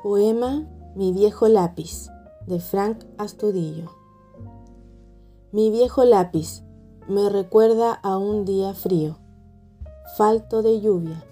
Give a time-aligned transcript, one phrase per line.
[0.00, 0.64] Poema
[0.94, 2.06] Mi viejo lápiz
[2.46, 3.90] de Frank Astudillo.
[5.50, 6.62] Mi viejo lápiz
[7.08, 9.18] me recuerda a un día frío,
[10.16, 11.24] falto de lluvia,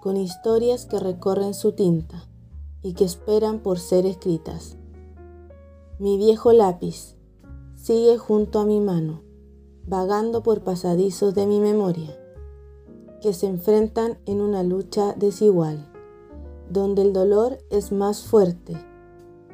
[0.00, 2.24] con historias que recorren su tinta
[2.80, 4.78] y que esperan por ser escritas.
[5.98, 7.16] Mi viejo lápiz
[7.76, 9.20] sigue junto a mi mano,
[9.86, 12.18] vagando por pasadizos de mi memoria,
[13.20, 15.90] que se enfrentan en una lucha desigual
[16.70, 18.74] donde el dolor es más fuerte,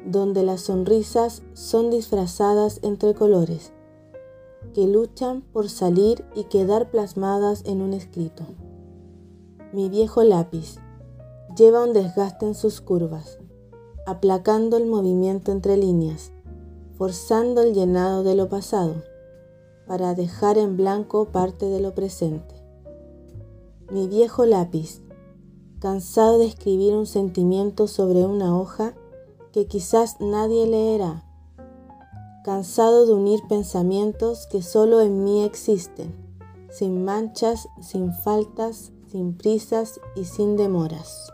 [0.05, 3.73] donde las sonrisas son disfrazadas entre colores,
[4.73, 8.43] que luchan por salir y quedar plasmadas en un escrito.
[9.73, 10.77] Mi viejo lápiz
[11.55, 13.39] lleva un desgaste en sus curvas,
[14.05, 16.31] aplacando el movimiento entre líneas,
[16.97, 18.95] forzando el llenado de lo pasado,
[19.87, 22.55] para dejar en blanco parte de lo presente.
[23.91, 25.01] Mi viejo lápiz
[25.81, 28.93] cansado de escribir un sentimiento sobre una hoja
[29.51, 31.23] que quizás nadie leerá,
[32.45, 36.13] cansado de unir pensamientos que solo en mí existen,
[36.69, 41.33] sin manchas, sin faltas, sin prisas y sin demoras.